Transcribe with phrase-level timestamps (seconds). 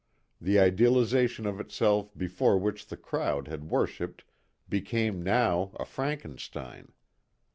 [0.41, 4.23] The idealization of itself before which the crowd had worshipped
[4.67, 6.91] became now a Frankenstein.